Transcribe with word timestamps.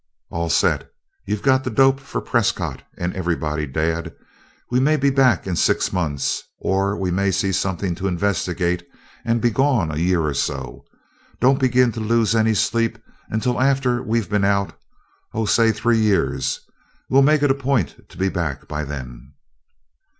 "All 0.31 0.49
set. 0.49 0.89
You've 1.27 1.43
got 1.43 1.63
the 1.63 1.69
dope 1.69 1.99
for 1.99 2.21
Prescott 2.21 2.81
and 2.97 3.13
everybody 3.15 3.67
Dad. 3.67 4.15
We 4.71 4.79
may 4.79 4.97
be 4.97 5.11
back 5.11 5.45
in 5.45 5.55
six 5.55 5.93
months, 5.93 6.41
or 6.57 6.97
we 6.97 7.11
may 7.11 7.29
see 7.29 7.51
something 7.51 7.93
to 7.93 8.07
investigate, 8.07 8.83
and 9.23 9.39
be 9.39 9.51
gone 9.51 9.91
a 9.91 9.97
year 9.99 10.21
or 10.23 10.33
so. 10.33 10.85
Don't 11.39 11.59
begin 11.59 11.91
to 11.91 11.99
lose 11.99 12.33
any 12.35 12.55
sleep 12.55 12.97
until 13.29 13.61
after 13.61 14.01
we've 14.01 14.27
been 14.27 14.43
out 14.43 14.73
oh, 15.35 15.45
say 15.45 15.71
three 15.71 15.99
years. 15.99 16.61
We'll 17.07 17.21
make 17.21 17.43
it 17.43 17.51
a 17.51 17.53
point 17.53 18.09
to 18.09 18.17
be 18.17 18.29
back 18.29 18.67
by 18.67 18.83
then." 18.85 19.33